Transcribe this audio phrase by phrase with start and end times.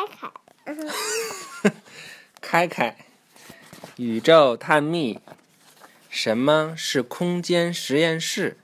[0.00, 1.72] 开开。
[2.40, 2.96] 开开，
[3.96, 5.20] 宇宙探秘。
[6.08, 8.56] 什么是空间实验室？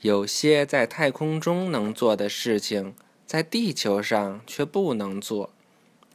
[0.00, 2.94] 有些在太空中能做的事情，
[3.26, 5.50] 在地球上却不能做。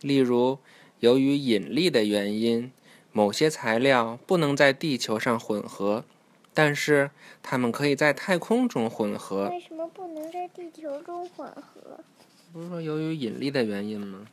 [0.02, 0.60] 例如，
[1.00, 2.72] 由于引力的原因，
[3.12, 6.06] 某些材料不能在地球上混合，
[6.54, 7.12] 但是
[7.42, 9.50] 它们可以在太空中混合。
[9.50, 12.00] 为什么不能在地球中混合？
[12.54, 14.28] 不是说由于引力的原因吗？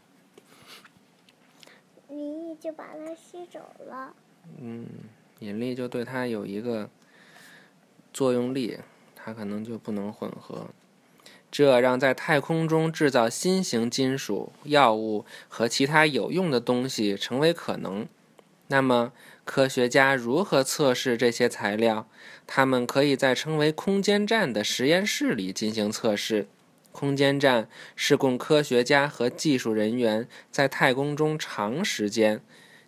[2.11, 4.15] 引力就把它吸走了。
[4.61, 4.87] 嗯，
[5.39, 6.91] 引力就对它有一个
[8.13, 8.79] 作用力，
[9.17, 10.67] 它可能就不能混合。
[11.51, 18.07] 这让在太空中制造新型金属、药物和其他有用的东西成为可能。
[18.67, 19.13] 那么，
[19.47, 22.07] 科学家如何测试这些材料？
[22.47, 26.47] 他们可以在称为空间站的实验室里进行测试。
[26.93, 32.41] 空间站是供科学家和技术人员在太空中长时间。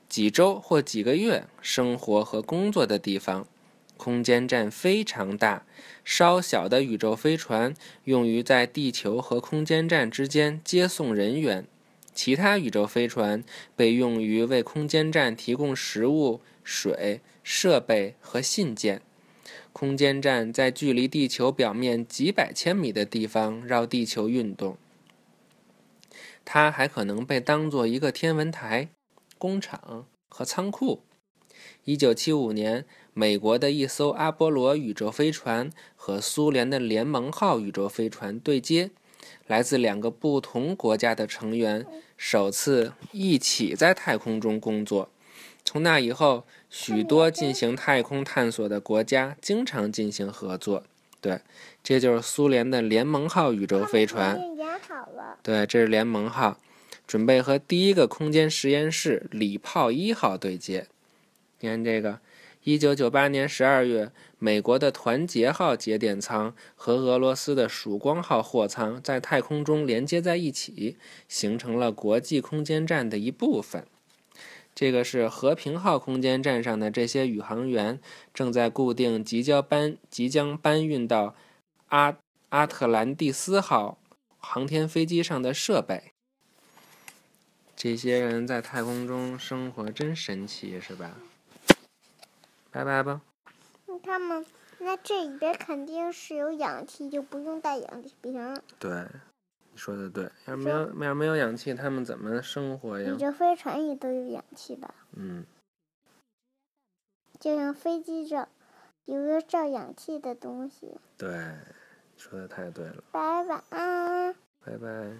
[0.09, 3.47] 几周或几个月生活和工作的地方，
[3.97, 5.65] 空间站非常大。
[6.05, 7.73] 稍小的宇宙飞船
[8.05, 11.67] 用于在地球和空间站之间接送人员，
[12.13, 13.43] 其他宇宙飞船
[13.75, 19.01] 被用于为空间站提供食物、水、设备和信件。
[19.73, 24.77] 空间站在距离地球表面几百千米的地方绕地球运动。
[26.45, 28.89] 它还可能被当作一个天文台。
[29.39, 31.03] 工厂和仓库。
[31.85, 38.91] 一九七五年，美国的一艘阿波罗宇宙飞船和苏联的联盟号宇宙飞船对接，
[39.49, 41.85] 来自两个不同国家的成员
[42.17, 45.11] 首次一起在太空中工作。
[45.65, 50.85] 从那以后，许多进行太空探索的国家经常进行合作。
[51.21, 51.43] 对，
[51.85, 54.41] 这就是苏联的联盟号宇宙飞船。
[55.43, 56.59] 对，这是联盟号。
[57.07, 60.87] 准备和第一个空间实验室礼炮一号对接。
[61.61, 62.21] 你看这个，
[62.65, 70.97] 一九九八年十二月，美国的团结号节点舱和俄罗斯的曙光号货舱在太空中连接在一起，
[71.29, 73.85] 形成了国际空间站的一部分。
[74.83, 78.01] 这个是和平号空间站上的这些宇航员
[78.35, 81.37] 正在固定即将搬即将搬运到
[81.91, 82.17] 阿
[82.49, 83.97] 阿特兰蒂斯号
[84.39, 86.11] 航天飞机上的设备。
[87.77, 91.13] 这些人在太空中生活真神奇，是吧？
[92.73, 93.21] 拜拜吧。
[94.03, 94.45] 他们
[94.81, 98.61] 那这里边肯定是有氧气，就不用带氧气瓶。
[98.81, 99.32] 对，你
[99.75, 100.31] 说的对。
[100.47, 103.11] 要没有要没有氧气，他们怎么生活呀？
[103.11, 104.95] 你这飞船也都有氧气吧？
[105.13, 105.45] 嗯。
[107.41, 108.49] 就像飞机上
[109.05, 110.97] 有个照氧气的东西。
[111.19, 111.29] 对，
[112.17, 113.03] 说的太对了。
[113.11, 114.33] 拜拜啊！
[114.65, 115.13] 拜拜。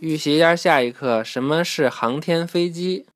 [0.00, 3.06] 预习一下下一课，什么是航天飞机？